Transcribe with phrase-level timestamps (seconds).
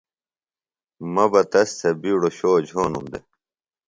[1.13, 3.25] مہ بہ تس تھےۡ بِیڈوۡ شو جھونُم دےۡ